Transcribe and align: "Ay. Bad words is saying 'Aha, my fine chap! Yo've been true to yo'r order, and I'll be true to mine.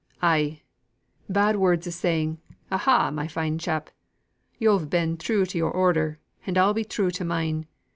"Ay. 0.23 0.63
Bad 1.29 1.57
words 1.57 1.85
is 1.85 1.93
saying 1.95 2.39
'Aha, 2.71 3.11
my 3.11 3.27
fine 3.27 3.59
chap! 3.59 3.91
Yo've 4.57 4.89
been 4.89 5.15
true 5.15 5.45
to 5.45 5.57
yo'r 5.59 5.69
order, 5.69 6.17
and 6.47 6.57
I'll 6.57 6.73
be 6.73 6.83
true 6.83 7.11
to 7.11 7.23
mine. 7.23 7.67